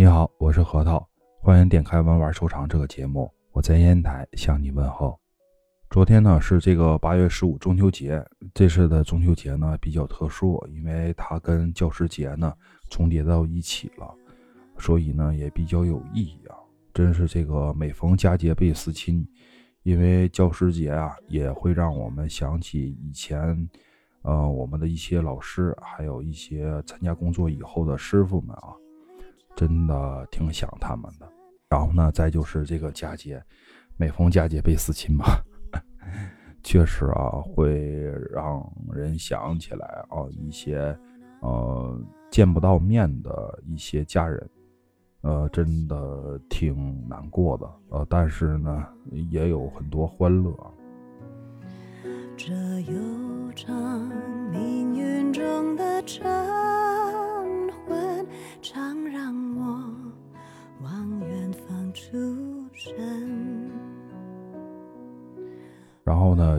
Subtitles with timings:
[0.00, 1.04] 你好，我是核桃，
[1.40, 3.28] 欢迎点开玩玩收藏这个节目。
[3.50, 5.18] 我在烟台向你问候。
[5.90, 8.24] 昨天呢是这个八月十五中秋节，
[8.54, 12.54] 这次的中秋节呢比较特殊，因为它跟教师节呢
[12.88, 14.14] 重叠到一起了，
[14.78, 16.54] 所以呢也比较有意义啊。
[16.94, 19.26] 真是这个每逢佳节倍思亲，
[19.82, 23.68] 因为教师节啊也会让我们想起以前，
[24.22, 28.76] 呃我们的一些老师，还有一些参加工作以后的师傅们啊。
[29.58, 31.28] 真的挺想他们的，
[31.68, 33.42] 然后呢，再就是这个佳节，
[33.96, 35.24] 每逢佳节倍思亲嘛，
[36.62, 40.96] 确实啊，会让人想起来啊一些
[41.40, 44.48] 呃见不到面的一些家人，
[45.22, 50.54] 呃，真的挺难过的，呃，但是呢，也有很多欢乐。
[52.36, 53.76] 这悠长
[54.52, 56.37] 命运中的常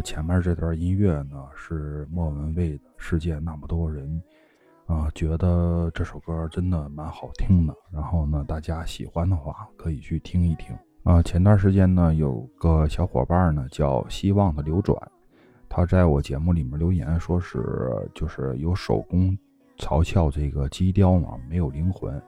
[0.10, 4.20] 前面这段音乐呢是莫文蔚的《世界那么多人》，
[4.92, 7.76] 啊，觉得这首歌真的蛮好听的。
[7.92, 11.22] 然后呢，大家喜欢的话可以去听一听啊。
[11.22, 15.00] 前段时间呢，有个小伙伴呢叫希望的流转，
[15.70, 17.64] 他在我节目里面留言说是
[18.16, 19.38] 就是有手工。
[19.78, 22.20] 嘲笑这个机雕嘛，没有灵魂，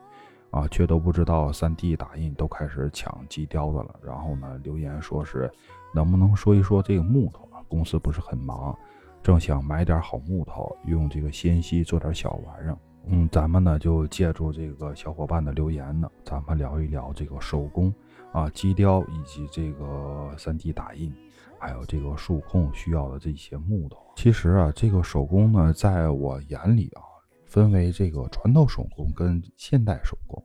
[0.52, 3.96] 啊，却都不知道 3D 打印都开始抢机雕的了。
[4.04, 5.50] 然后呢，留言说是
[5.92, 7.48] 能不能说一说这个木头？
[7.72, 8.76] 公司不是很忙，
[9.22, 12.78] 正想买点好木头，用这个纤细做点小玩意儿。
[13.06, 17.90] 嗯，咱们呢就借助这个小伙伴的留言呢，咱们聊一聊这个手工
[18.30, 21.10] 啊，机雕以及这个 3D 打印，
[21.58, 23.96] 还有这个数控需要的这些木头。
[24.16, 27.02] 其实啊，这个手工呢，在我眼里啊。
[27.46, 30.42] 分为这个传统手工跟现代手工，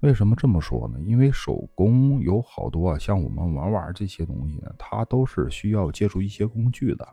[0.00, 1.00] 为什么这么说呢？
[1.00, 7.08] 因为手工有好多啊，像我们玩玩这些东西呢，它都是需要借助一些工具的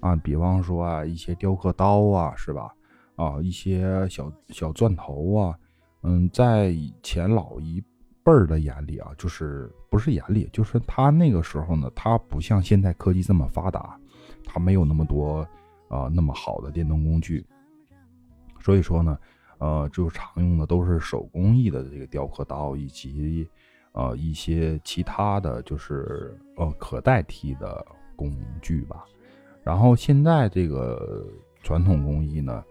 [0.00, 2.72] 啊，比方说啊，一些雕刻刀啊，是吧？
[3.16, 5.58] 啊，一些小小钻头啊，
[6.02, 7.82] 嗯，在以前老一
[8.22, 13.98] 辈儿的眼里啊，就是不是眼里，就是他那个时候呢，他不像现在科技这么发达，
[14.44, 15.40] 他没有那么多
[15.88, 17.44] 啊那么好的电动工具。
[18.60, 19.18] 所以说呢，
[19.58, 23.48] 呃，就常用的都是手工艺的这个雕刻刀，以及
[23.92, 27.84] 呃一些其他的就是呃可代替的
[28.16, 28.32] 工
[28.62, 29.04] 具吧。
[29.62, 31.26] 然后现在这个
[31.62, 32.64] 传统工艺呢，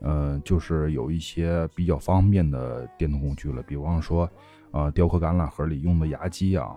[0.00, 4.28] 呃，就是有一些比较方便的电动工具了，比方说，
[4.72, 6.76] 呃，雕刻橄榄核里用的牙机啊，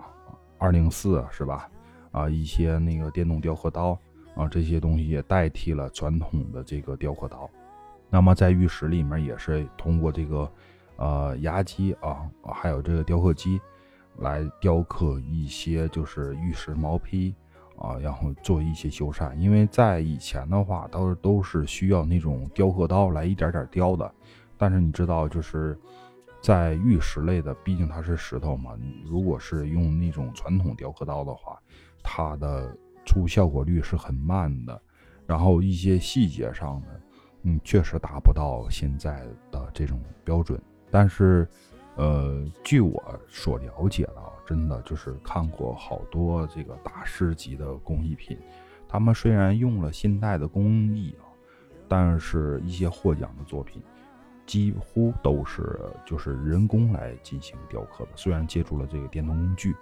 [0.58, 1.70] 二零四是吧？
[2.12, 4.00] 啊，一些那个电动雕刻刀
[4.36, 7.50] 啊，这些东西也代替了传统的这个雕刻刀。
[8.10, 10.52] 那么在玉石里面也是通过这个，
[10.98, 13.60] 呃，牙机啊，还有这个雕刻机，
[14.20, 17.34] 来雕刻一些就是玉石毛坯
[17.78, 19.36] 啊，然后做一些修缮。
[19.36, 24.10] 因为在以前的话，都都是需要那种雕刻刀来一点点雕的。
[24.58, 25.78] 但是你知道，就是
[26.40, 28.72] 在玉石类的，毕竟它是石头嘛，
[29.04, 31.60] 如果是用那种传统雕刻刀的话，
[32.02, 32.74] 它的
[33.04, 34.82] 出效果率是很慢的，
[35.26, 37.02] 然后一些细节上的。
[37.48, 41.48] 嗯，确实达不到现在的这种标准，但是，
[41.96, 44.16] 呃，据我所了解的，
[44.48, 48.36] 真的就是看过好多这个大师级的工艺品，
[48.88, 51.30] 他们虽然用了现代的工艺啊，
[51.88, 53.80] 但是一些获奖的作品，
[54.48, 58.12] 几乎都是就是人工来进行雕刻的。
[58.16, 59.76] 虽然借助了这个电动工具，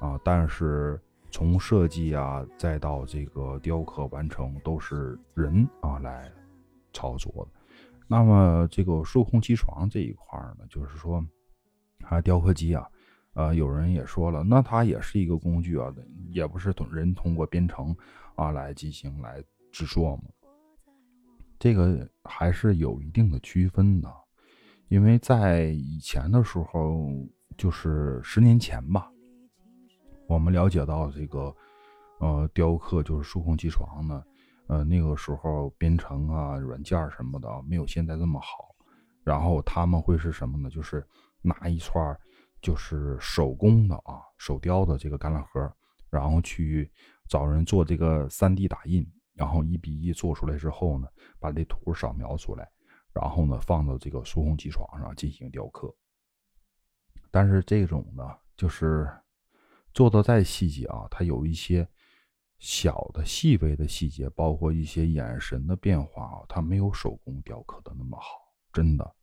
[0.00, 6.28] 啊，但是从设计啊，再到这个雕刻完成，都是人啊来。
[6.92, 7.60] 操作的，
[8.06, 11.24] 那么这个数控机床这一块呢，就是说，
[12.02, 12.88] 啊，雕刻机啊，
[13.34, 15.94] 呃，有人也说了，那它也是一个工具啊，
[16.30, 17.94] 也不是人通过编程
[18.34, 20.24] 啊来进行来制作嘛。
[21.58, 24.08] 这个还是有一定的区分的，
[24.88, 27.10] 因为在以前的时候，
[27.56, 29.10] 就是十年前吧，
[30.28, 31.54] 我们了解到这个，
[32.20, 34.22] 呃，雕刻就是数控机床呢。
[34.68, 38.76] 呃，那个时候编程啊、软件什么的没有现在这么好，
[39.24, 40.68] 然后他们会是什么呢？
[40.68, 41.02] 就是
[41.40, 42.14] 拿一串
[42.60, 45.74] 就是手工的啊、手雕的这个橄榄核，
[46.10, 46.92] 然后去
[47.30, 51.08] 找人做这个 3D 打印，然后一比一做出来之后呢，
[51.40, 52.70] 把这图扫描出来，
[53.14, 55.90] 然后呢放到这个数控机床上进行雕刻。
[57.30, 58.22] 但是这种呢，
[58.54, 59.10] 就是
[59.94, 61.88] 做的再细节啊，它有一些。
[62.58, 68.26] 小的细微的细节，包括一些眼神的变化啊，它没有手工雕刻的那么好，
[68.72, 69.14] 真的。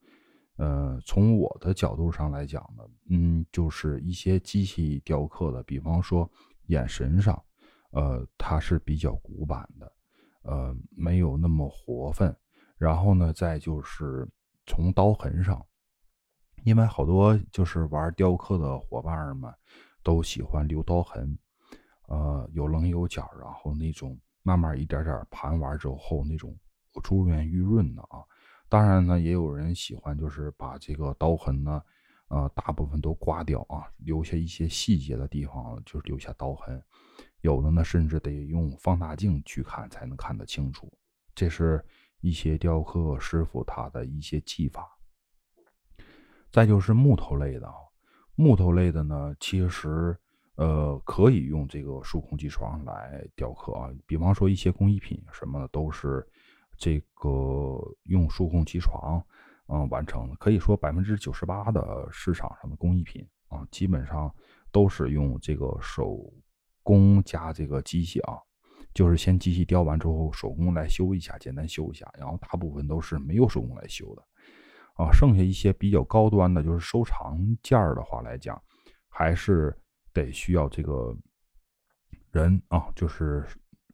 [0.58, 6.30] 呃，从我的角度上来讲呢，嗯，就是一些机器雕刻的，比方说
[6.68, 7.44] 眼神上，
[7.92, 9.94] 呃，它是比较古板的，
[10.44, 12.34] 呃，没有那么活分。
[12.78, 14.26] 然后呢，再就是
[14.66, 15.66] 从刀痕上，
[16.64, 19.54] 因为好多就是玩雕刻的伙伴们
[20.04, 21.38] 都喜欢留刀痕，
[22.08, 26.58] 呃，有棱有角，然后那种慢慢一点点盘完之后那种
[27.04, 28.24] 珠圆玉润的啊。
[28.68, 31.82] 当然呢，也有人喜欢，就是把这个刀痕呢，
[32.30, 36.82] 呃，大部分都刮掉啊，留下一些细节的地方，就是留下刀痕。
[37.42, 40.92] 有的呢，甚至得用放大镜去看才能看得清楚。
[41.36, 41.84] 这是
[42.22, 44.98] 一些雕刻师傅他的一些技法。
[46.52, 47.76] 再就是木头类的啊，
[48.36, 50.18] 木头类的呢，其实
[50.56, 56.28] 呃可以用这个数控机床来雕刻啊，比方说一些工艺品什么的都是。
[56.78, 57.30] 这个
[58.04, 59.26] 用数控机床，
[59.68, 64.30] 嗯，完成的可以说百分之九十八的市场上的工艺品啊，基本上
[64.74, 66.30] 都是用这个手
[66.84, 68.36] 工加这个机器啊，
[68.94, 74.22] 就是先机器雕完之后，手工来修一下，简单修一下，然后大部分都是没有手工来修的
[74.96, 75.10] 啊。
[75.14, 78.62] 剩下一些比较高端的，就是收藏件儿的话来讲，
[79.08, 79.74] 还是
[80.16, 81.16] 得需要这个
[82.32, 83.46] 人啊，就是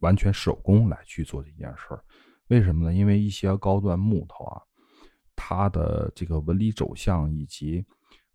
[0.01, 2.01] 完全手工来去做这件事儿。
[2.47, 2.93] 为什么呢？
[2.93, 4.61] 因为一些高端木头啊，
[5.35, 7.83] 它的这个纹理走向以及，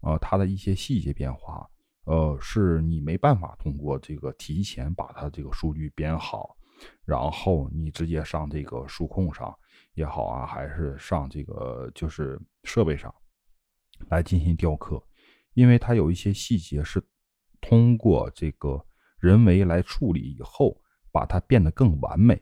[0.01, 1.65] 呃，它的一些细节变化，
[2.05, 6.57] 呃，是你没办法通过这个提前把它这个数据编好，
[7.05, 9.55] 然后你直接上这个数控上
[9.95, 13.15] 也好啊，还是上这个就是设备上
[14.09, 15.03] 来进行雕刻，
[15.55, 17.03] 因为它有一些细节是
[17.69, 18.87] 通过这个
[19.19, 20.81] 人为来处理以后，
[21.11, 22.41] 把它变得更完美。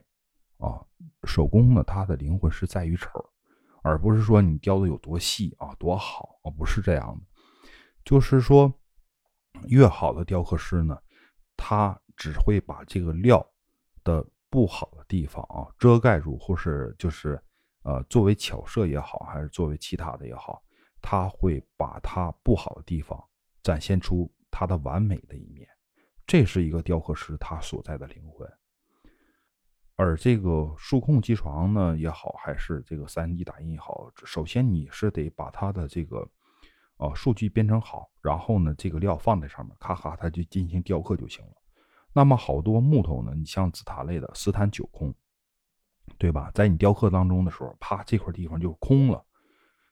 [0.57, 0.85] 啊，
[1.23, 3.09] 手工呢，它的灵魂是在于丑，
[3.81, 7.25] 而不是说你雕的有多细啊，多好啊，不是这样的。
[8.03, 8.71] 就是说，
[9.67, 10.95] 越好的雕刻师呢，
[11.57, 13.45] 他只会把这个料
[14.03, 17.41] 的不好的地方啊遮盖住，或是就是
[17.81, 20.61] 呃作为巧设也好，还是作为其他的也好，
[21.01, 23.21] 他会把它不好的地方
[23.63, 25.67] 展现出它的完美的一面。
[26.25, 28.49] 这是一个雕刻师他所在的灵魂。
[29.97, 36.25] 而这个数控机床呢也好，还是这个三 D 打印也好，首先你是得把它的这个，
[36.97, 41.51] 呃，数据编程好，然后呢，这个料放在上面，咔咔，它就进行雕刻就行了。
[42.13, 45.13] 那么好多木头呢，你像紫檀类的斯坦九空，
[46.17, 46.49] 对吧？
[46.53, 49.23] 在你雕刻当中的时候，啪，这块地方就空了。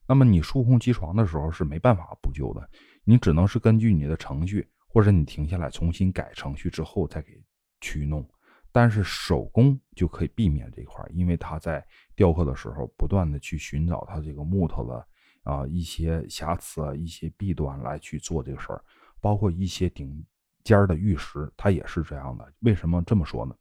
[0.08, 2.70] 那么你数控机床的时候是没办法补救的，
[3.04, 7.44] 你只能是根据你的程序，或者你停下来重新改程序之后再给
[7.82, 8.28] 去弄。
[8.72, 11.86] 但是手工就可以避免这块因为它在
[12.16, 15.08] 雕刻的时候不断的去寻找它这个木头的
[15.44, 18.84] 啊一些瑕疵啊一些弊端来去做这个事儿，
[19.22, 20.26] 包括一些顶
[20.64, 22.52] 尖的玉石，它也是这样的。
[22.62, 23.56] 为什么这么说呢？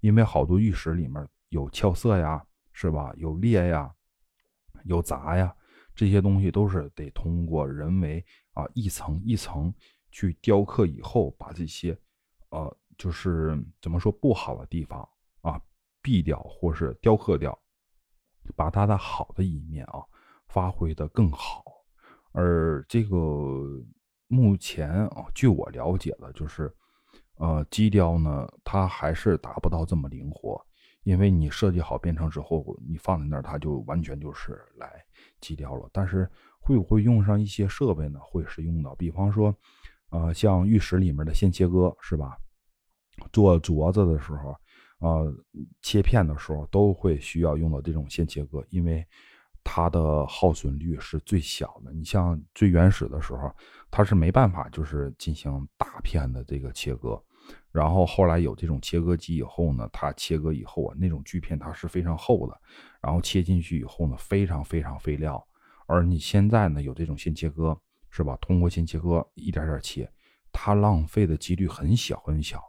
[0.00, 3.10] 因为好多玉石里面有俏色呀，是吧？
[3.16, 3.90] 有裂呀，
[4.84, 5.54] 有杂呀，
[5.98, 9.74] 这些东西都是得通过人为啊一层一层
[10.12, 11.98] 去雕刻以后，把这些
[12.50, 12.72] 呃。
[12.98, 15.08] 就是怎么说不好的地方
[15.40, 15.62] 啊，
[16.02, 17.56] 避掉或是雕刻掉，
[18.56, 20.02] 把它的好的一面啊
[20.48, 21.62] 发挥的更好。
[22.32, 23.16] 而这个
[24.26, 26.74] 目前啊，据我了解的，就是
[27.36, 30.60] 呃，机雕呢，它还是达不到这么灵活，
[31.08, 35.02] 因为你设计好编程之后，你放在那儿，它就完全就是来
[35.40, 35.88] 机雕了。
[35.90, 36.28] 但是
[36.60, 38.20] 会不会用上一些设备呢？
[38.22, 39.54] 会是用到，比方说，
[40.10, 42.36] 呃，像玉石里面的线切割，是吧？
[43.32, 44.54] 做镯子的时候，
[44.98, 45.34] 呃，
[45.80, 49.02] 切片的时候都会需要用到这种线切割，因为
[49.64, 51.90] 它的耗损率是最小的。
[51.90, 53.50] 你像最原始的时候，
[53.90, 57.18] 它是没办法就是进行大片的这个切割，
[57.70, 62.60] 然后后来有这种切割机以后呢，它切割以后啊，那种锯片它是非常厚的，
[63.00, 65.46] 然后切进去以后呢，非常非常费料。
[65.86, 67.78] 而你现在呢，有这种线切割，
[68.10, 68.36] 是吧？
[68.40, 70.10] 通过线切割一点点切，
[70.52, 72.62] 它浪费的几率很小很小。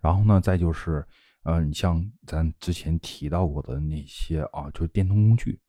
[0.00, 1.06] 然后呢，再就是，
[1.44, 5.60] 呃，你像咱之前提到过的那些啊，就是电动工具，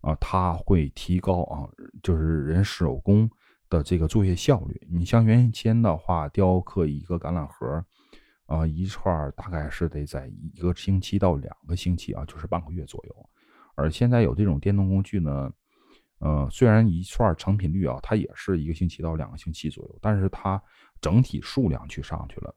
[0.00, 1.68] 啊，它会提高啊，
[2.02, 3.30] 就是人手工
[3.72, 4.86] 的这个作业效率。
[4.90, 7.82] 你像原先的话，雕刻一个橄榄核，
[8.44, 13.30] 啊，一串大概是得在一个星期到两个星期啊，就是半个月左右。
[13.74, 15.50] 而现在有这种电动工具呢，
[16.18, 20.62] 呃，虽然一串成品率啊，它也是一个星期到两个星期左右，但是它
[21.00, 22.54] 整体数量去上去了。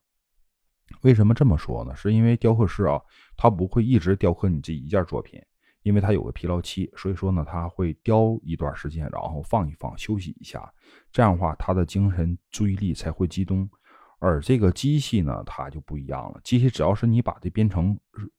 [1.01, 1.95] 为什么这么说呢？
[1.95, 3.01] 是因为雕刻师啊，
[3.37, 5.41] 他不会一直雕刻你这一件作品，
[5.85, 10.67] 因为它有个疲劳期，所以说呢，它会雕一段时间，然后放一放，休息一下，
[11.11, 13.69] 这样的话，它的精神注意力才会集中。
[14.17, 16.41] 而这个机器呢，它就不一样了。
[16.43, 17.95] 机器只要是你把这编程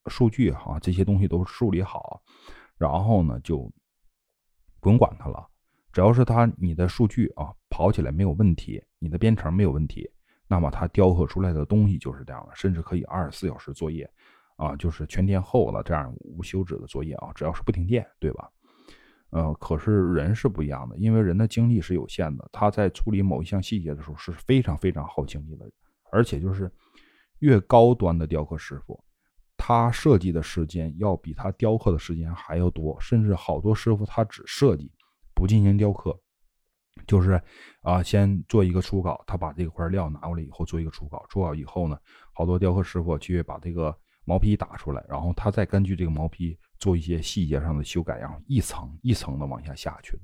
[0.09, 2.21] 数据哈这些东西都梳理好，
[2.77, 3.73] 然后呢就
[4.81, 5.49] 不用管它了。
[5.93, 10.11] 只要是它你的数据啊跑起来没有问题，你的编程没有问题，
[10.49, 14.11] 那么它雕刻出来的东西就是这样的，甚至可以二十四小时作业
[14.57, 18.51] 啊，就是全天候的这样无休止的作业啊，只要是不停电，对吧？
[19.31, 25.71] 呃，可是人是不一样的，因为人的精力是有限的，他在处理某一项细节的时候是非常非常耗精力的，
[26.11, 26.71] 而且就是
[27.41, 29.03] 越高端的雕刻师傅，
[29.57, 34.91] 他设计的时间要比他雕刻的时间还要多，甚至好多师傅他只设计
[35.35, 36.19] 不进行雕刻，
[37.07, 37.39] 就是
[37.83, 41.99] 啊，先做一个初稿，他把这块料拿过来以后做一个初稿，初稿以后呢，
[42.33, 43.95] 好多雕刻师傅去把这个
[44.27, 46.59] 毛坯打出来，然后他再根据这个毛坯。
[46.79, 50.23] 做一些细节上的修改，然后一层一层的往下下去的。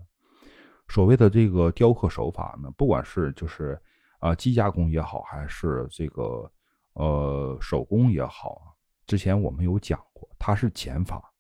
[0.87, 3.80] 所谓的这个雕刻手法呢，不管是就是
[4.18, 6.52] 啊机加工也好，还是这个
[6.92, 11.32] 呃手工也好，之前我们有讲过，它是减法，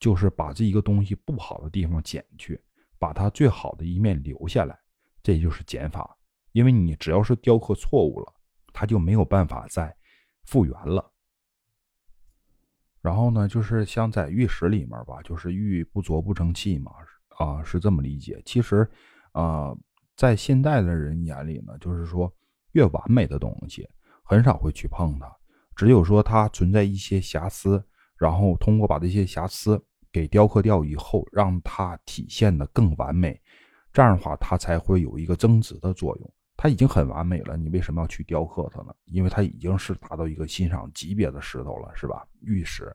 [0.00, 2.60] 就是把这一个东西不好的地方减去，
[2.98, 4.76] 把它最好的一面留下来，
[5.22, 6.18] 这就是减法。
[6.50, 8.34] 因为你只要是雕刻错误了，
[8.72, 9.96] 它就没有办法再
[10.44, 11.09] 复原了。
[13.00, 16.92] 然后呢，就是像在玉石里面吧，就是玉不琢不成器嘛，
[17.38, 18.42] 啊，是这么理解。
[18.44, 18.86] 其实，
[19.32, 19.74] 啊，
[20.16, 22.30] 在现代的人眼里呢，就是说
[22.72, 23.88] 越完美的东西
[24.22, 25.34] 很少会去碰它，
[25.74, 27.82] 只有说它存在一些瑕疵，
[28.16, 33.40] 然后通过把这些瑕疵给雕刻掉以后，让它体现的更完美，
[33.92, 36.34] 这样的话它才会有一个增值的作用。
[36.62, 38.94] 它已经很完美了，你为什么要去雕刻它呢？
[39.06, 42.22] 因为它已经是达到一个欣赏级别的石头了，是吧？
[42.42, 42.94] 玉石，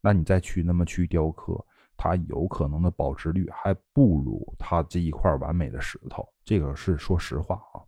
[0.00, 1.62] 那你再去那么去雕刻，
[1.98, 6.26] 它有可能的保值率还不如它这一块完美的石头。
[6.46, 7.84] 这个是说实话啊。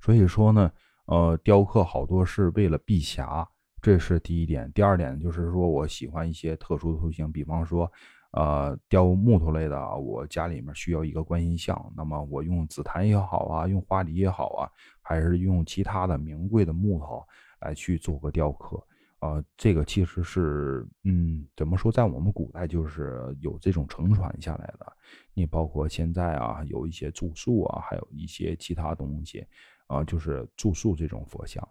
[0.00, 0.72] 所以说呢，
[1.04, 3.46] 呃，雕刻好多是为了避瑕，
[3.82, 4.72] 这是第一点。
[4.72, 7.92] 第二点就是说我喜欢一些特殊的图形，比方说。
[8.36, 14.68] 呃，雕木头类的，我家里面需要一个观音像，那么我用紫檀也好啊，用花梨也好啊，
[15.00, 17.24] 还是用其他的名贵的木头
[17.60, 18.84] 来去做个雕刻，
[19.20, 24.92] 呃，这个其实是，嗯，怎么说，在我们古代就是有这种承传下来的。
[25.32, 29.46] 你包括现在啊，有一些住宿啊，还有一些其他东西，
[29.86, 31.62] 啊，就是住宿这种佛像。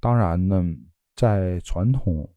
[0.00, 0.64] 当然呢，
[1.14, 2.28] 在传统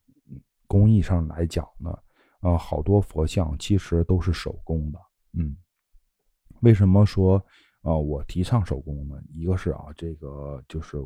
[0.67, 1.97] 工艺上来讲呢。
[2.41, 4.99] 啊，好多佛像其实都是手工的，
[5.33, 5.55] 嗯，
[6.61, 7.37] 为什么说
[7.83, 9.15] 啊我提倡手工呢？
[9.31, 10.97] 一个是啊，这个就是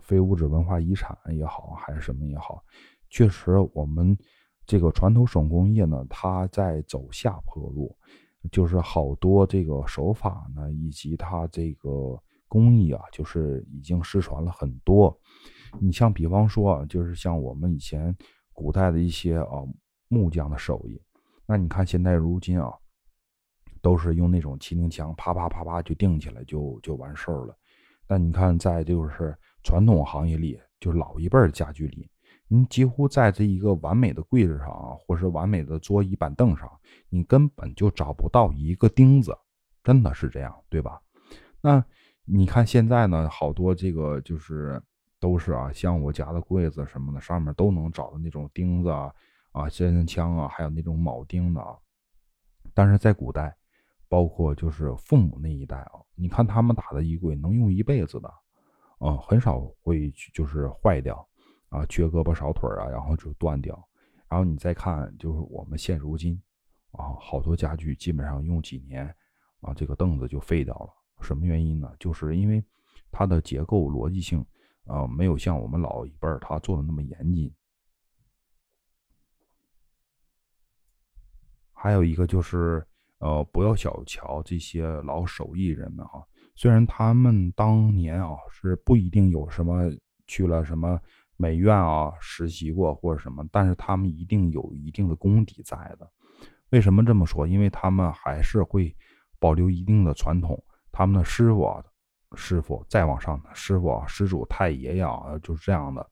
[0.00, 2.62] 非物质文化遗产也好，还是什么也好，
[3.10, 4.16] 确实我们
[4.64, 7.96] 这个传统手工业呢，它在走下坡路，
[8.52, 15.18] 就是好多这个手法呢，以及它这个工艺啊，就是已经失传了很多。
[15.80, 18.16] 你像比方说啊，就是像我们以前
[18.52, 19.64] 古代的一些啊。
[20.08, 21.00] 木匠的手艺，
[21.46, 22.72] 那你看现在如今啊，
[23.80, 27.56] 都是用那种麒麟枪，啪啪啪啪就钉起来就就完事儿了。
[28.06, 32.08] 那你看在就是传统行业里，就是老一辈儿家具里，
[32.48, 36.70] 你几乎在这一个完美的柜子上啊，或是完美的桌椅板凳上，
[37.08, 39.36] 你根本就找不到一个钉子，
[39.82, 41.00] 真的是这样，对吧？
[41.60, 41.84] 那
[42.24, 44.80] 你看现在呢，好多这个就是
[45.18, 49.12] 都是啊，像我家的柜子什么的，上面都能找到那种钉子啊。
[49.54, 51.78] 啊，仙人枪啊，还有那种铆钉的啊，
[52.74, 53.56] 但是在古代，
[54.08, 58.28] 包括就是父母那一代啊，你看他们打的衣柜能用一辈子的，
[58.98, 61.24] 啊，很少会就是坏掉，
[61.68, 63.80] 啊，缺胳膊少腿啊，然后就断掉。
[64.28, 66.36] 然后你再看，就是我们现如今，
[66.90, 69.06] 啊，好多家具基本上用几年，
[69.60, 70.90] 啊，这个凳子就废掉了。
[71.20, 71.88] 什么原因呢？
[72.00, 72.60] 就是因为
[73.12, 74.44] 它的结构逻辑性，
[74.86, 77.54] 啊，没有像我们老一辈儿他做的那么严谨。
[81.84, 82.82] 还有一个就是，
[83.18, 86.24] 呃，不要小瞧这些老手艺人们啊。
[86.54, 89.92] 虽然他们当年啊是不一定有什么
[90.26, 90.98] 去了什么
[91.36, 96.10] 美院啊实习过或者什么，但是他们一定有一定的功底在的。
[96.70, 97.46] 为什么这么说？
[97.46, 98.96] 因为他们还是会
[99.38, 100.58] 保留一定的传统。
[100.90, 101.84] 他们的师傅啊，
[102.34, 106.10] 师傅再往上师傅啊，师祖太爷呀，就是这样的，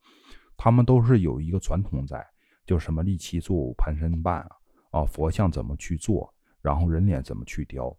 [0.59, 2.23] 他们都是有一个传统在，
[2.67, 4.51] 就什么立七柱、盘身半啊。
[4.93, 7.93] 啊，佛像怎么去做，然后人脸怎么去雕，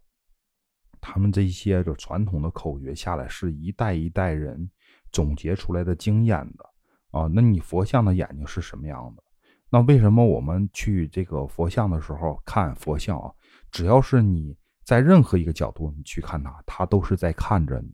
[1.00, 4.70] 他们这些就传统的口诀下来，是一代一代人
[5.12, 6.64] 总结出来的经验的
[7.10, 7.28] 啊。
[7.30, 9.22] 那你佛像的眼睛是什么样的？
[9.68, 13.30] 那为什么我们去这个佛像的时候看佛像啊？
[13.70, 17.92] 只要是你在任何一个角度你去看它，它都是在看着你，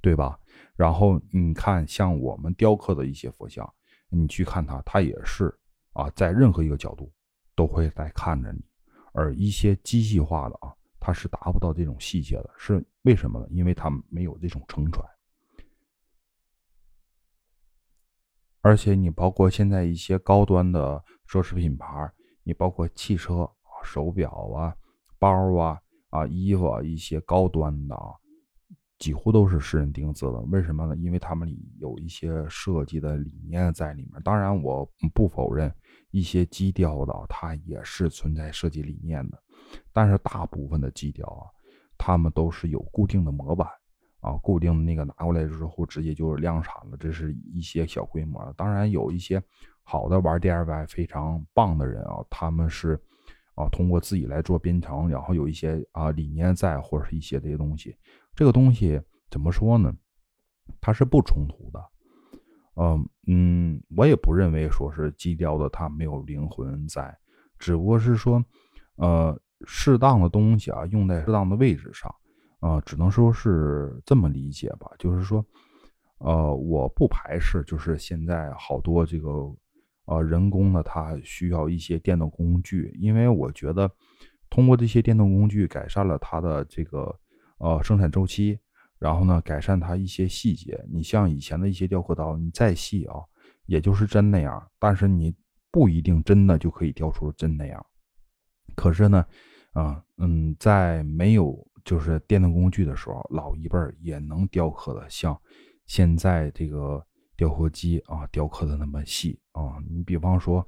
[0.00, 0.38] 对吧？
[0.76, 3.68] 然后你看像我们雕刻的一些佛像，
[4.08, 5.52] 你去看它，它也是
[5.92, 7.12] 啊，在任何一个角度
[7.60, 8.64] 都会在看着你。
[9.12, 13.46] 而一些机器化的啊，它是达不到这种细节的，是为什么呢？
[13.50, 15.06] 因为它没有这种承传。
[18.62, 22.10] 而且你包括现在一些高端的奢侈品牌，
[22.42, 23.46] 你包括汽车、
[23.84, 24.74] 手表啊、
[25.18, 28.14] 包啊、啊衣服啊一些高端的啊，
[28.98, 30.40] 几乎都是私人定制的。
[30.50, 30.96] 为什么呢？
[30.96, 34.22] 因为他们里有一些设计的理念在里面。
[34.22, 35.70] 当然，我不否认
[36.10, 39.42] 一些机雕的它也是存在设计理念的，
[39.92, 41.46] 但是大部分的机雕啊，
[41.96, 43.68] 他们都是有固定的模板。
[44.22, 46.96] 啊，固定的那个拿过来之后，直接就是量产了。
[47.00, 49.42] 这是一些小规模，当然有一些
[49.82, 53.02] 好的玩 DIY 非常棒的人啊，他们是
[53.54, 57.96] 啊通过自己来做编程，然后有一些啊理念在，或者是一些这些东西。
[58.34, 59.00] 这个东西
[59.30, 59.90] 怎么说呢？
[60.82, 61.82] 它是不冲突的。
[62.80, 67.14] 嗯嗯，我也不认为说是基雕的它没有灵魂在，
[67.58, 68.42] 只不过是说
[68.96, 72.14] 呃适当的东西啊用在适当的位置上。
[72.60, 75.42] 啊，只能说是这么理解吧，就是说，
[76.18, 79.30] 呃，我不排斥，就是现在好多这个，
[80.04, 83.90] 呃，人工的它需要一些电动工具，因为我觉得
[84.50, 87.18] 通过这些电动工具改善了它的这个
[87.56, 88.58] 呃生产周期，
[89.00, 90.80] 然后呢，改善它一些细节。
[90.88, 93.16] 你像以前的一些雕刻刀，你再细啊，
[93.66, 95.34] 也就是真那样，但是你
[95.72, 97.84] 不一定真的就可以雕出真那样。
[98.76, 99.26] 可是呢，
[99.72, 105.36] 啊，嗯，在没有就是电动工具的时候，老一辈儿也能雕刻的像
[105.86, 107.04] 现在这个
[107.36, 109.78] 雕刻机啊雕刻的那么细啊。
[109.88, 110.66] 你比方说，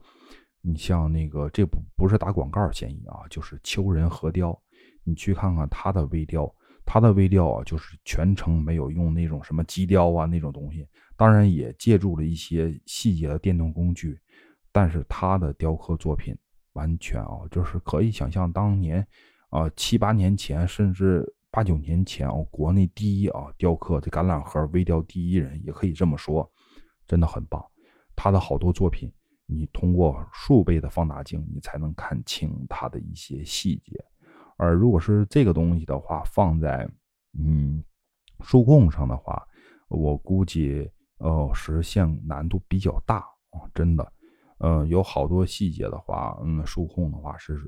[0.63, 4.59] 你像那个这不不是打广告嫌疑啊，就是秋人核雕，
[5.05, 6.53] 你去看看它的微雕，
[6.85, 14.19] 他的微雕啊，就是全程没有用那种什么机雕啊那种东西，当然也借助了一些细节的电动工具，
[14.71, 16.37] 但是他的雕刻作品
[16.73, 19.07] 完全啊，就是可以想象当年。
[19.51, 26.51] 啊，七八年前，甚至八九年前哦，国内第一啊雕刻这橄榄核微雕第一人，也可以这么说，
[27.07, 27.63] 真的很棒。
[28.17, 29.13] 他的好多作品，
[29.45, 34.03] 你通过数倍的放大镜，你才能看清他的一些细节。
[34.63, 36.89] 而如果是这个东西的话，放在
[37.39, 37.83] 嗯
[38.41, 39.43] 数控上的话，
[39.89, 43.19] 我估计呃实现难度比较大
[43.51, 44.13] 啊，真的。
[44.59, 47.59] 嗯，有好多细节的话，嗯，数控的话是。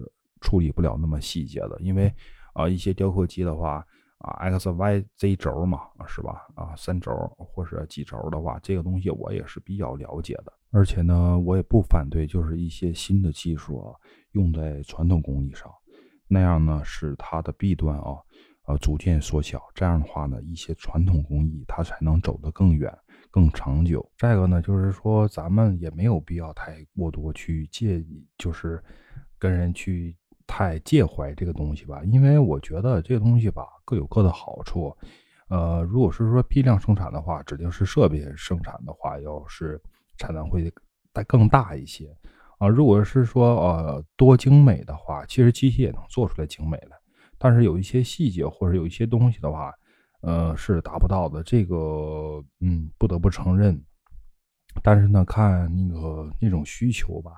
[0.41, 2.15] 处理不了那么细节的，因为
[2.53, 3.83] 啊，一些雕刻机的话
[4.19, 6.47] 啊，X、Y、Z 轴嘛，是吧？
[6.55, 10.53] 啊，三轴或者几轴的话，这个东西我也是比较了解的。
[10.71, 13.97] 而且呢，我也不反对，就是一些新的技术啊，
[14.33, 15.73] 用在传统工艺上，
[16.29, 18.17] 那样呢，使它的弊端啊，
[18.67, 19.63] 呃，逐渐缩小。
[19.75, 22.93] 这样的话呢，一些传统工艺它才能走得更远、
[23.31, 24.05] 更长久。
[24.19, 28.83] 再一个呢，就是说咱们也没有必要太过多去介意，就是
[29.39, 30.17] 跟人去。
[30.47, 34.95] 太介怀这个东西吧，因为我觉得这个东西吧各有各的好处。
[35.49, 39.81] 呃，如果是说批量生产的话，指定是设备生产的话，要是
[40.19, 40.71] 产能会
[41.15, 42.15] 再更大一些
[42.65, 42.69] 啊。
[42.69, 46.91] 如果是说呃多精美的话，其实机器也能做出来精美的，
[47.39, 49.73] 但是有一些细节或者有一些东西的话，
[50.23, 51.43] 呃是达不到的。
[51.43, 53.81] 这个嗯不得不承认，
[54.83, 57.33] 但是呢看那个那种需求吧。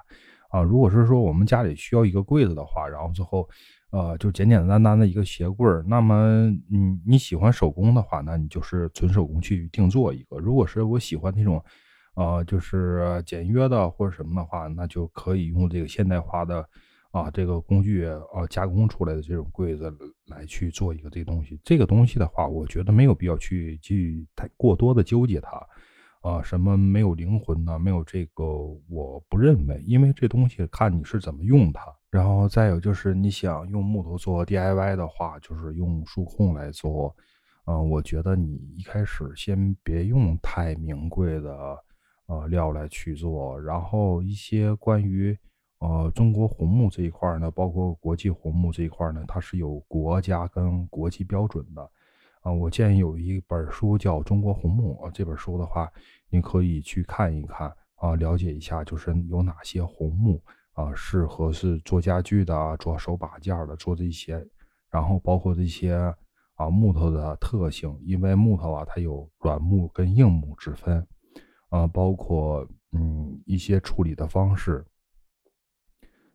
[0.48, 3.46] 啊，如果是说我们家里需要一个柜子的话，然后最后，
[3.90, 11.62] 呃，就简简单单的一个鞋柜儿，那么，你你喜欢手工的话，那你就是纯手工去定做一个；如果是我喜欢那种，
[12.16, 16.68] 呃，就是简约的或者什么的话，那就可以用这个现代化的
[17.10, 19.92] 啊这个工具啊加工出来的这种柜子
[20.26, 21.60] 来去做一个这东西。
[21.62, 25.64] 这个东西的话，我觉得没有必要去去太过多的纠结它。
[26.22, 27.78] 啊，什么没有灵魂呢？
[27.78, 28.44] 没有这个，
[28.88, 31.82] 我不认为，因为这东西看你是怎么用它。
[32.10, 37.14] 然后再有就是，你想用木头做 DIY 的话，就是用数控来做。
[37.66, 41.78] 嗯，我觉得你一开始先别用太名贵的
[42.26, 43.60] 呃料来去做。
[43.60, 45.36] 然后一些关于
[45.78, 51.90] 呃中国红木这一块呢，包括国际红木这一块呢，它是有国家跟国际标准的。
[52.42, 55.90] 啊，我建议有一本书叫《中国红木》，这本书的话，
[56.30, 60.40] 你可以去看一看啊，了解一下，就是有哪些红木
[60.72, 64.46] 啊适合是做家具的、做手把件的、做这些，
[64.90, 65.96] 然后包括这些
[66.54, 71.04] 啊木头的特性，因为木头啊它有软木跟硬木之分
[71.68, 74.84] 啊，包括嗯一些处理的方式。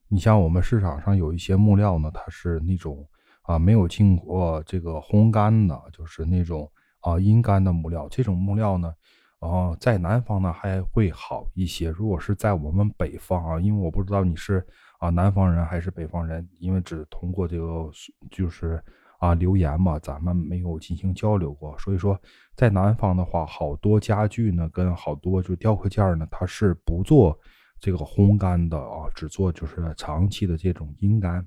[0.07, 3.07] 你像我们市场上有一些木料呢，它是那种
[3.43, 8.07] 啊没有经过这个烘干的，就是那种啊阴干的木料。
[8.09, 8.93] 这种木料呢，
[9.39, 11.89] 啊，在南方呢还会好一些。
[11.89, 14.65] 如果是在我们北方啊，因为我不知道你是
[14.99, 17.89] 啊南方人还是北方人，因为只通过这个
[18.29, 18.83] 就是
[19.21, 21.77] 啊留言嘛，咱们没有进行交流过。
[21.77, 22.19] 所以说，
[22.55, 27.39] 在南方的话，好多家具呢，跟好多就雕刻件呢，它是不做。
[27.79, 31.43] 这个烘干的啊，只做就是长期的这种阴干，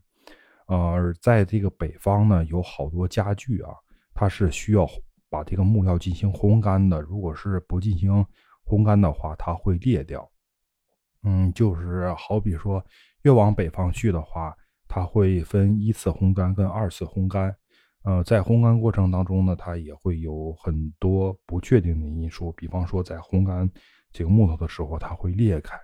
[0.66, 3.70] 呃，而在这个北方呢，有好多家具啊，
[4.12, 4.84] 它是需要
[5.30, 7.00] 把这个木料进行烘干的。
[7.00, 8.26] 如果是不进行
[8.66, 10.28] 烘干的话，它会裂掉。
[11.22, 12.84] 嗯，就是好比说，
[13.22, 14.52] 越往北方去的话，
[14.88, 17.54] 它会分一次烘干跟二次烘干。
[18.04, 23.68] 呃，在烘干过程当中呢，它也会有很多不确定的因素，比方说在烘干
[24.12, 25.74] 这个木头的时候，它会裂开。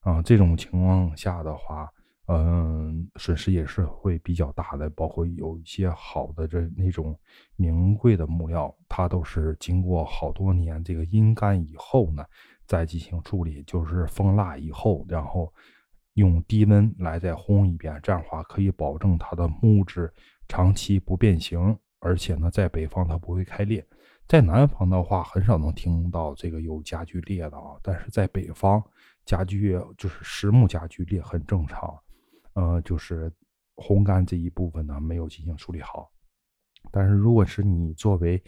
[0.00, 1.88] 啊，这种情况下的话，
[2.26, 4.90] 嗯，损失也是会比较大的。
[4.90, 7.18] 包括有一些好的这那种
[7.56, 12.24] 名贵的木料，它都是经过好多年这个阴干以后呢，
[12.66, 15.50] 再进行处理，就是封蜡以后，然后
[16.14, 20.12] 用低温来再烘一遍，这样的话可以保证它的木质
[20.48, 23.86] 长期不变形，而且呢，在北方它不会开裂。
[24.26, 28.82] 在南方的话，很少能听到这个有家具裂的啊，但是在北方。
[29.26, 31.98] 家具就是实木家具裂很正常，
[32.52, 33.32] 呃，就是
[33.74, 36.12] 烘干这一部分呢没有进行处理好。
[36.90, 38.38] 但是如果是你作为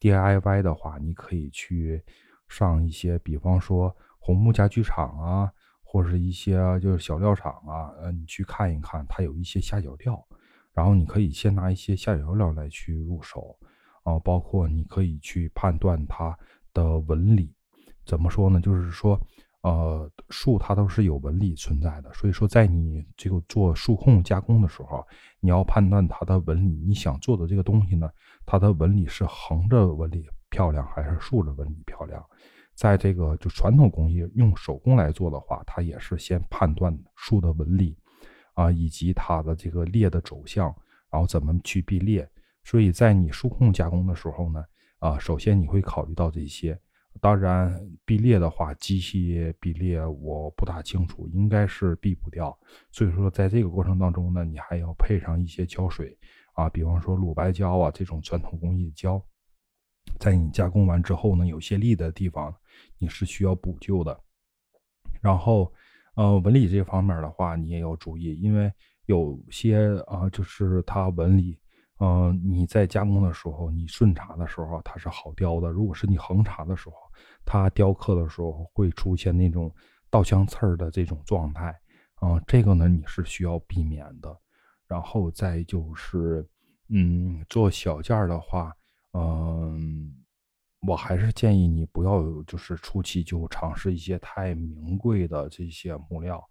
[0.00, 2.02] DIY 的话，你可以去
[2.48, 5.52] 上一些，比方说红木家具厂啊，
[5.84, 10.20] 或者是一些就是小料厂啊，呃，你去看一看，它有一些下脚料，
[10.74, 13.56] 然后你可以先拿一些下脚料来去入手，
[14.02, 16.36] 啊，包括你可以去判断它
[16.72, 17.54] 的纹理，
[18.04, 18.60] 怎么说呢？
[18.60, 19.18] 就是说。
[19.64, 25.02] 呃，树它都是有纹理存在的，所以说在你这个做数控加工的时候，
[25.40, 26.84] 你要判断它的纹理。
[26.86, 28.10] 你想做的这个东西呢，
[28.44, 32.22] 它的纹理是横着纹理漂亮，还是竖着纹理漂亮？
[32.74, 37.96] 在这个就传统工艺用手工来做的话，它也是先判断树的纹理
[38.54, 40.74] 啊，以及它的这个裂的走向，
[41.10, 42.28] 然后怎么去避裂。
[42.64, 44.64] 所以在你数控加工的时候呢，
[44.98, 46.78] 啊，首先你会考虑到这些。
[47.20, 47.72] 当然，
[48.04, 52.58] 避裂的话，机器避裂我不大清楚，应该是避不掉。
[52.90, 56.18] 所以说，在这个过程当中呢，你还要配上一些胶水
[56.54, 59.24] 啊，比方说乳白胶啊这种传统工艺的胶，
[60.18, 62.52] 在你加工完之后呢，有些裂的地方
[62.98, 64.20] 你是需要补救的。
[65.20, 65.72] 然后，
[66.14, 68.72] 呃，纹理这方面的话，你也要注意，因为
[69.06, 71.58] 有些啊，就是它纹理。
[72.00, 75.70] 嗯，你在加工的时候，你顺茬的时候它是好雕的。
[75.70, 76.96] 如果是你横茬的时候，
[77.44, 79.72] 它雕刻的时候会出现那种
[80.10, 81.74] 倒枪刺儿的这种状态。
[82.20, 84.36] 嗯，这个呢你是需要避免的。
[84.86, 86.46] 然后再就是，
[86.88, 88.72] 嗯，做小件的话，
[89.12, 90.12] 嗯，
[90.86, 96.42] 我还是建议你不要就是初期就尝试一些太名贵的这些木料。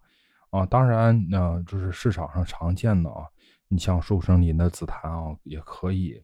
[0.50, 3.26] 啊，当然呢，就是市场上常见的啊。
[3.68, 6.22] 你像寿生林的紫檀啊，也可以。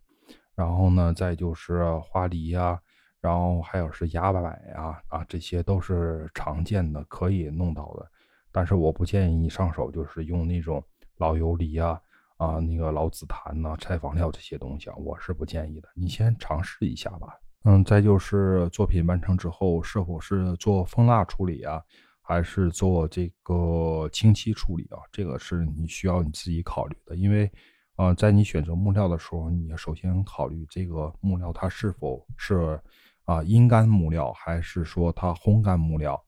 [0.55, 2.81] 然后呢，再就是花梨呀，
[3.21, 8.09] 然后还有是崖柏呀，啊，这些都是常见的，可以弄到的。
[8.53, 10.85] 但是我不建议你上手，就是用那种
[11.17, 12.01] 老油梨啊，
[12.37, 15.89] 啊，那个老紫檀呐、拆房料这些东西啊，我是不建议的。
[15.95, 17.37] 你先尝试一下吧。
[17.65, 21.83] 嗯，再就是作品完成之后，是否是做蜂蜡处理啊？
[22.23, 27.15] 还是做这个清漆处理啊，这个是你需要你自己考虑的。
[27.17, 27.51] 因为，
[27.97, 32.81] 呃，在你选择木料的时候，你首先考虑这个木料它是否是
[33.25, 36.19] 啊阴干木料，还是说它烘干木料，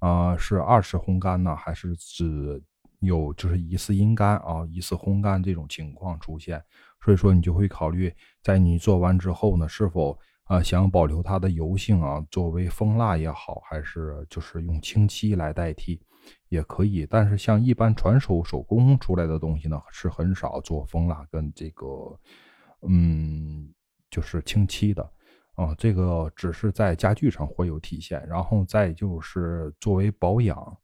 [0.00, 2.60] 啊是二次烘干呢，还是只
[2.98, 6.60] 有就是一次阴干啊一次烘干这种情况出现？
[7.04, 10.18] 所以说你就会考虑，在你做完之后呢，是否。
[10.50, 16.00] 啊，想保留它的油性啊，作为蜂蜡也好，还是就是用清漆来代替，
[16.48, 17.06] 也可以。
[17.08, 21.86] 但是像一般传手手工出来的东西呢，是很少做蜂蜡跟这个，
[22.82, 23.72] 嗯，
[24.10, 25.08] 就是清漆的
[25.54, 25.72] 啊。
[25.78, 28.20] 这个只是在家具上会有体现。
[28.26, 30.76] 然后再就是作为保养，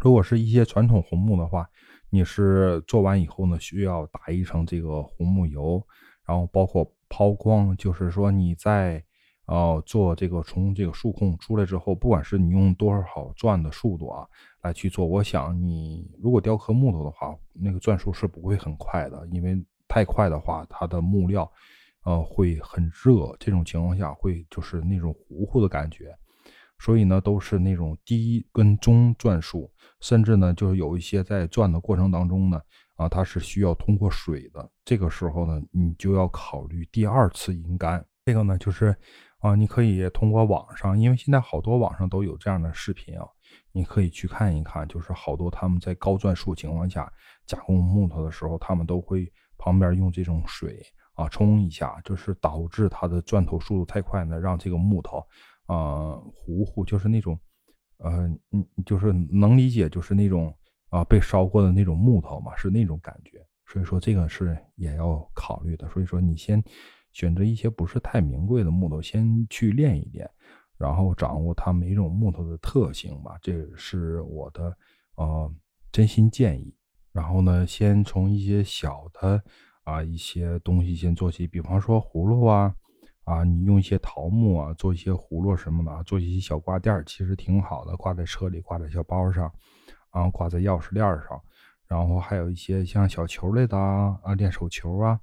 [0.00, 1.68] 如果是一些传统红木的话，
[2.08, 5.86] 你是做完以后呢，需要打一层这个红木油，
[6.24, 6.90] 然后包括。
[7.12, 9.04] 抛光就是说你在，
[9.44, 14.26] 呃，做这个从这个数控出来之后，不管是你用多少好转的速度啊
[14.62, 21.52] 来去做，我想你如果雕刻木头的话，那个转速是不会很快的，因为太快的话，它的木料，
[22.04, 26.16] 呃，会很热，这种情况下会就是那种糊糊的感觉。
[26.78, 29.70] 所以呢都是那种低跟中转速，
[30.00, 32.58] 甚至呢就是有一些在转的过程当中呢，
[33.02, 38.04] 啊它是需要通过水的，这个时候呢你就要考虑第二次阴干。
[38.24, 38.96] 这个呢就是
[39.38, 43.26] 啊你可以通过网上，因为现在好多网上都有这样的视频啊，
[43.72, 47.12] 你可以去看一看，就是好多他们在高转速情况下
[47.46, 50.80] 加工木头的时候，他们都会旁边用这种水。
[51.14, 55.18] 啊，冲一下就是导致它的钻头速度太快呢，让这个木头，
[55.66, 57.38] 啊，糊糊，就是那种，
[57.98, 60.56] 呃，嗯，就是能理解，就是那种
[60.92, 63.44] 啊被烧过的那种木头嘛，是那种感觉。
[63.66, 65.88] 所以说这个是也要考虑的。
[65.88, 66.62] 所以说你先
[67.10, 70.30] 选择一些不是太名贵的木头，先去练一练，
[70.78, 73.36] 然后掌握它每种木头的特性吧。
[73.42, 74.76] 这是我的
[75.16, 75.52] 呃
[75.90, 76.72] 真心建议。
[77.10, 79.42] 然后呢，先从一些小的。
[79.84, 82.72] 啊，一些东西先做起，比方说葫芦啊，
[83.24, 89.52] 啊，你用一些桃木啊做一些葫芦什么的，做一些小挂件其实挺好的，挂在车里，挂在小包上，
[90.12, 91.40] 然后挂在钥匙链上，
[91.86, 95.18] 然后还有一些像小球类的啊，啊，练手球啊，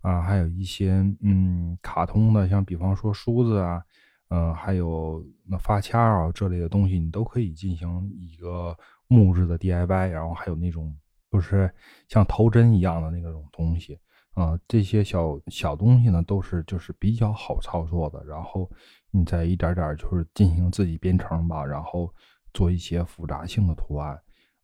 [0.00, 3.82] 啊，还有一些嗯，卡通的，像比方说梳子啊，
[4.28, 10.96] 嗯，还有那发卡啊这类的东西，你都可以进行一个木质的 DIY，然后还有那种。
[11.30, 11.70] 就是
[12.08, 14.00] 像头针一样的那种东西，
[14.32, 18.24] 啊，这些小小东西呢，都是就是比较好操作的。
[18.24, 18.66] 然后
[19.10, 22.10] 你再一点点就是进行自己编程吧，然后
[22.54, 24.18] 做一些复杂性的图案。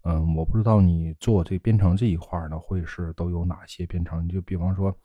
[0.05, 4.29] 嗯，我不知道你做这编程这一块呢，会是都有哪些编程？
[4.29, 4.97] 就比方说，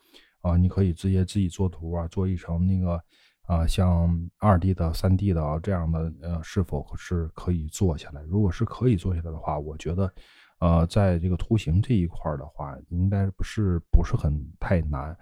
[0.42, 3.02] 啊，你可以直接自己做图啊，做一成那个
[3.48, 8.22] 啊，像二 D 的、三 D 的啊这样的，呃，是否是可以做下来？
[8.24, 10.12] 如果是可以做下来的话，我觉得。
[10.62, 15.18] 呃，在这个图形这一块的话，应该不是不是很太难。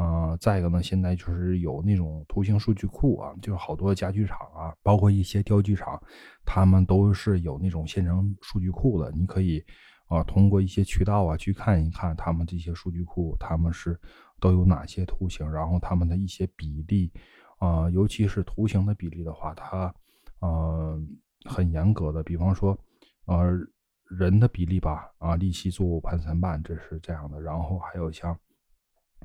[0.00, 6.02] 呃，再一个呢，现在就是有那种图形数据库啊，就是好多家具厂啊，包括一些雕具厂，
[6.46, 9.12] 他们都是有那种现成数据库的。
[9.12, 9.62] 你可以
[10.08, 14.00] 啊，通过一些渠道啊去看一看他们这些数据库，他们是
[14.40, 17.12] 都有哪些图形，然后他们的一些比例
[17.58, 19.94] 啊，尤其是图形的比例的话，它
[20.40, 20.98] 呃
[21.44, 22.22] 很严格的。
[22.22, 22.78] 比方说，
[23.26, 23.58] 呃。
[24.18, 27.40] 人的比例吧，啊，立七坐五盘三半，这是这样的。
[27.40, 28.36] 然后还有像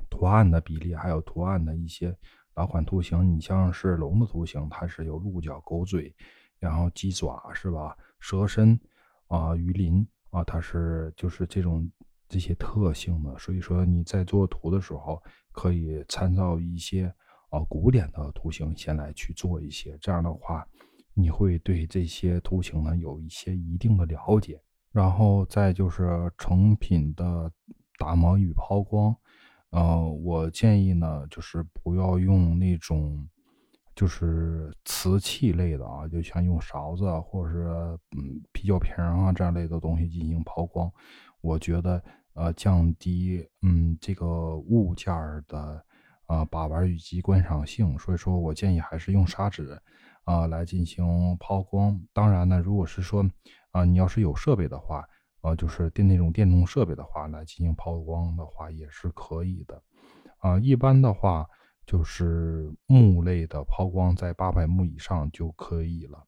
[0.09, 2.15] 图案的比例，还有图案的一些
[2.55, 3.27] 老款图形。
[3.29, 6.13] 你像是龙的图形，它是有鹿角、狗嘴，
[6.59, 7.95] 然后鸡爪是吧？
[8.19, 8.79] 蛇身
[9.27, 11.89] 啊，鱼鳞啊，它是就是这种
[12.27, 13.37] 这些特性的。
[13.37, 17.13] 所以说你在做图的时候，可以参照一些
[17.49, 20.67] 啊古典的图形先来去做一些，这样的话
[21.13, 24.61] 你会对这些图形呢有一些一定的了解。
[24.91, 27.51] 然后再就是成品的
[27.97, 29.13] 打磨与抛光，
[29.75, 33.27] 呃，我建议呢，就是不要用那种
[33.93, 37.67] 就是瓷器类的啊，就像用勺子或者是
[38.17, 40.89] 嗯啤酒瓶啊这样类的东西进行抛光，
[41.41, 42.01] 我觉得
[42.35, 45.13] 呃降低嗯这个物件
[45.45, 45.83] 的
[46.25, 49.77] 啊把玩以及观赏性，所以说我建议还是用砂纸
[50.23, 51.99] 啊来进行抛光。
[52.13, 53.29] 当然呢，如果是说。
[53.75, 55.05] 啊，你要是有设备的话，
[55.45, 59.79] 呃，就是电那种电动设备的话，来进行抛光的话也是可以的。
[60.39, 61.47] 啊，一般的话
[61.85, 66.25] 就是木类的抛光在八百目以上就可以了。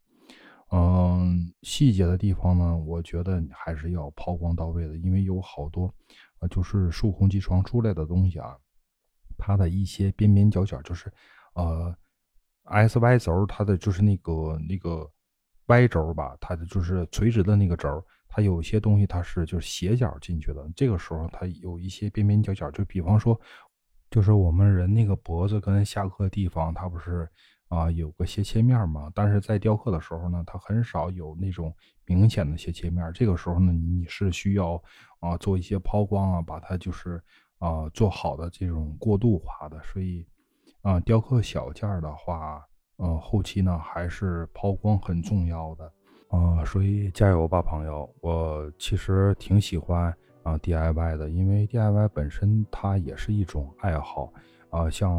[0.70, 5.92] 嗯，细节的地方呢，我觉得还是要抛光到位的，因为有好多，
[6.40, 8.56] 呃，就是数控机床出来的东西啊，
[9.36, 11.12] 它的一些边边角角就是，
[11.54, 11.96] 呃
[12.66, 15.12] ，S Y 轴，它的就是那个那个。
[15.70, 20.70] Y 轴吧，它的就是垂直的那个轴，它有些东西它是就是斜角进去的。
[20.76, 23.40] 这个时候它有一些边边角角，就比方说，
[24.10, 27.28] 就是我们人那个脖子跟下颚地方，它不是
[27.68, 29.12] 啊有个斜切面嘛？
[29.16, 31.74] 但是在雕刻的时候呢，它很少有那种
[32.06, 33.12] 明显的斜切面。
[33.14, 34.82] 这个时候呢，你是需要
[35.20, 37.22] 啊做一些抛光啊，把它就是
[37.60, 39.82] 啊做好的这种过渡化的。
[39.84, 40.26] 所以
[40.82, 42.64] 啊，雕刻小件的话。
[43.00, 45.94] 呃，后期呢还是抛光很重要的，
[46.30, 48.10] 啊，所以加油吧，朋友！
[48.20, 50.14] 我其实挺喜欢
[50.44, 54.32] 啊 DIY 的，因为 DIY 本身它也是一种爱好，
[54.70, 55.12] 啊，像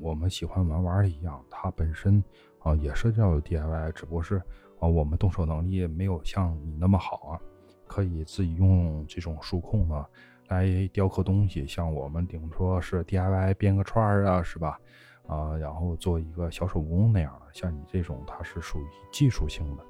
[0.00, 2.22] 我们喜欢玩玩一样，它本身
[2.60, 4.36] 啊也是叫 DIY，只不过是
[4.78, 7.40] 啊我们动手能力没有像你那么好啊，
[7.88, 10.06] 可以自己用这种数控呢
[10.48, 14.78] 来雕刻东西，像我们顶多是 DIY 编个串儿啊，是吧？
[15.26, 19.82] 啊，然后做一个小手工那样的，像你这种，它是属于技术性的，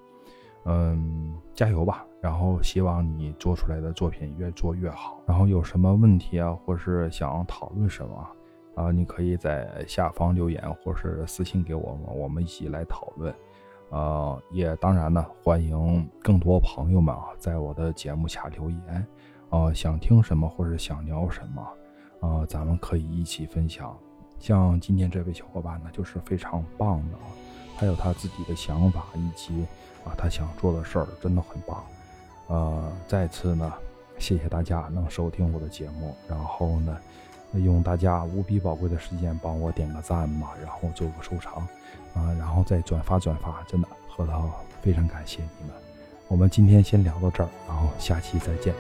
[0.69, 2.05] 嗯，加油吧！
[2.21, 5.21] 然后希望你做出来的作品越做越好。
[5.25, 8.29] 然后有什么问题啊，或是想讨论什么
[8.75, 13.33] 啊，你可以在下方留言，或是私信给我们，我们一起来讨论。
[13.91, 19.07] 呃，也当然呢，欢迎更多朋友们啊，在我的节目下留言，
[19.49, 21.63] 啊，想听什么或者想聊什么，
[22.29, 23.97] 啊，咱们可以一起分享。
[24.41, 27.17] 像今天这位小伙伴呢，就是非常棒的，
[27.77, 29.67] 他有他自己的想法以及
[30.05, 31.85] 啊他想做的事儿，真的很棒。
[32.49, 33.73] 呃，再次呢，
[34.19, 36.97] 谢谢大家能收听我的节目，然后呢，
[37.55, 41.67] 用大家无比宝贵的时间帮我点个赞嘛，然后做个收藏。
[42.15, 44.49] 啊，然后再转发转发，真的，核桃
[44.81, 45.77] 非常感谢你们。
[46.29, 48.75] 我们今天先聊到这儿，然后下期再见。